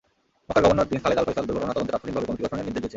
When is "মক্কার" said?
0.47-0.63